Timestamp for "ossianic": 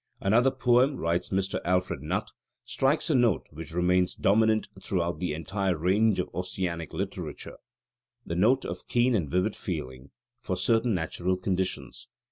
6.33-6.91